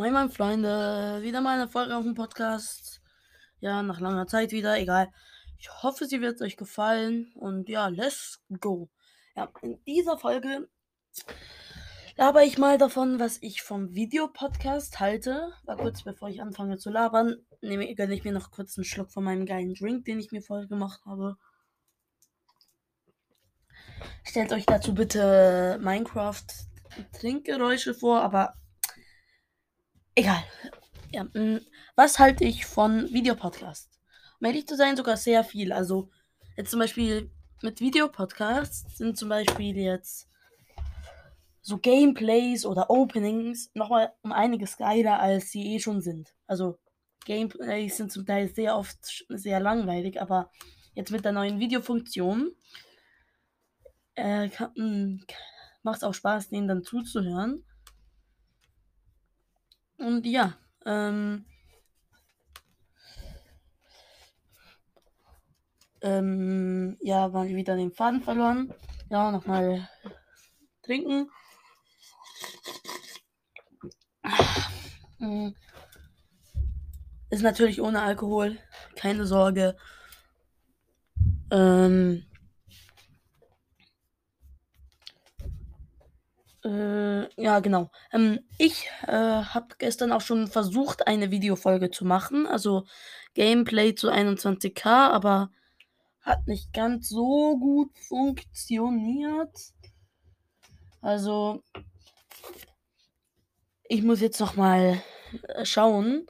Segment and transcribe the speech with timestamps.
[0.00, 1.18] Moin, mein Freunde.
[1.20, 3.02] Wieder mal eine Folge auf dem Podcast.
[3.58, 4.78] Ja, nach langer Zeit wieder.
[4.78, 5.12] Egal.
[5.58, 7.30] Ich hoffe, sie wird euch gefallen.
[7.34, 8.88] Und ja, let's go.
[9.36, 10.70] Ja, in dieser Folge
[12.16, 15.52] laber ich mal davon, was ich vom Videopodcast halte.
[15.64, 19.12] War kurz bevor ich anfange zu labern, nehme, gönne ich mir noch kurz einen Schluck
[19.12, 21.36] von meinem geilen Drink, den ich mir vorher gemacht habe.
[24.24, 26.46] Stellt euch dazu bitte Minecraft
[27.12, 28.54] Trinkgeräusche vor, aber
[30.20, 30.44] Egal.
[31.12, 31.64] Ja, mm,
[31.96, 33.98] was halte ich von Videopodcasts?
[34.38, 35.72] Um ehrlich zu sein, sogar sehr viel.
[35.72, 36.10] Also,
[36.58, 37.30] jetzt zum Beispiel
[37.62, 40.28] mit Videopodcasts sind zum Beispiel jetzt
[41.62, 46.34] so Gameplays oder Openings nochmal um einiges geiler, als sie eh schon sind.
[46.46, 46.78] Also,
[47.24, 50.50] Gameplays sind zum Teil sehr oft sehr langweilig, aber
[50.92, 52.52] jetzt mit der neuen Videofunktion
[54.16, 55.24] äh, mm,
[55.82, 57.64] macht es auch Spaß, denen dann zuzuhören.
[60.00, 60.54] Und ja,
[60.86, 61.44] ähm,
[66.00, 68.72] ähm, ja, mal wieder den Faden verloren.
[69.10, 69.88] Ja, nochmal
[70.82, 71.28] trinken.
[77.28, 78.56] Ist natürlich ohne Alkohol,
[78.96, 79.76] keine Sorge.
[81.50, 82.24] Ähm,
[86.64, 87.90] Äh, ja, genau.
[88.12, 92.46] Ähm, ich äh, habe gestern auch schon versucht, eine Videofolge zu machen.
[92.46, 92.84] Also
[93.34, 95.50] Gameplay zu 21k, aber
[96.20, 99.56] hat nicht ganz so gut funktioniert.
[101.00, 101.62] Also
[103.88, 105.02] ich muss jetzt noch mal
[105.48, 106.26] äh, schauen.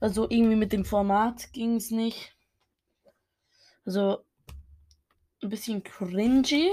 [0.00, 2.36] Also irgendwie mit dem Format ging es nicht.
[3.84, 4.24] Also
[5.42, 6.70] ein bisschen cringy.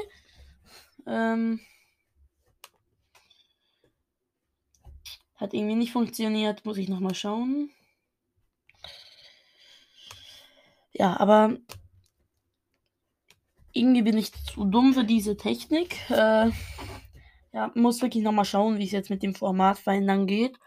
[1.07, 1.59] Ähm,
[5.41, 6.63] Hat irgendwie nicht funktioniert.
[6.65, 7.71] Muss ich nochmal schauen.
[10.93, 11.57] Ja, aber
[13.73, 15.97] irgendwie bin ich zu dumm für diese Technik.
[16.11, 16.51] Äh,
[17.53, 20.59] ja, muss wirklich nochmal schauen, wie es jetzt mit dem Format verändern geht.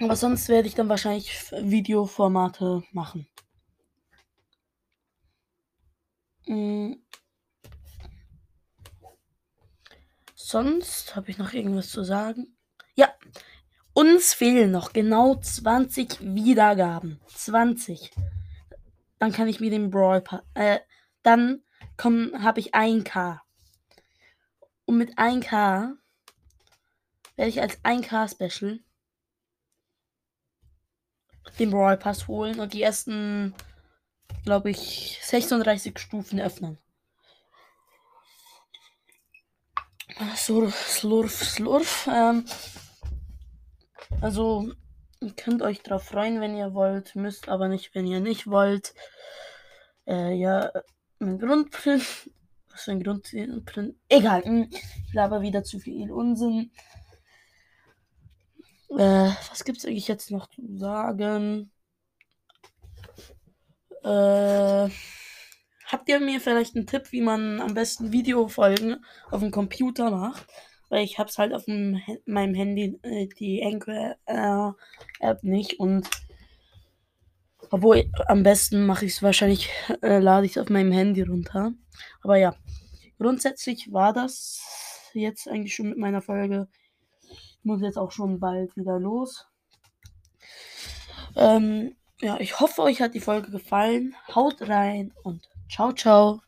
[0.00, 3.28] Aber sonst werde ich dann wahrscheinlich Videoformate machen.
[6.48, 7.02] Mhm.
[10.52, 12.54] Sonst habe ich noch irgendwas zu sagen.
[12.94, 13.10] Ja,
[13.94, 17.22] uns fehlen noch genau 20 Wiedergaben.
[17.28, 18.10] 20.
[19.18, 20.22] Dann kann ich mir den Brawl.
[20.52, 20.80] Äh,
[21.22, 21.62] dann
[22.04, 23.40] habe ich 1K.
[24.84, 25.94] Und mit 1K
[27.36, 28.80] werde ich als 1K Special
[31.58, 33.54] den Brawl Pass holen und die ersten,
[34.44, 36.76] glaube ich, 36 Stufen öffnen.
[40.36, 42.08] Slurf, Slurf, Slurf.
[42.12, 42.44] Ähm,
[44.20, 44.72] also,
[45.20, 48.94] ihr könnt euch darauf freuen, wenn ihr wollt, müsst aber nicht, wenn ihr nicht wollt.
[50.06, 50.70] Äh, ja,
[51.18, 52.30] mein Grundprint.
[52.70, 53.96] Was für ein Grundprint?
[54.08, 56.70] Egal, hm, ich laber wieder zu viel Unsinn.
[58.90, 61.70] Äh, was gibt's eigentlich jetzt noch zu sagen?
[64.02, 64.88] Äh.
[65.92, 70.46] Habt ihr mir vielleicht einen Tipp, wie man am besten Videofolgen auf dem Computer macht?
[70.88, 74.74] Weil ich hab's halt auf dem, meinem Handy, äh, die Anchor-App
[75.20, 76.08] äh, nicht und
[77.70, 79.68] obwohl am besten mache ich es wahrscheinlich,
[80.00, 81.72] äh, lade ich es auf meinem Handy runter.
[82.22, 82.54] Aber ja,
[83.18, 86.68] grundsätzlich war das jetzt eigentlich schon mit meiner Folge.
[87.28, 89.46] Ich muss jetzt auch schon bald wieder los.
[91.36, 94.16] Ähm, ja, ich hoffe, euch hat die Folge gefallen.
[94.34, 96.38] Haut rein und 超超。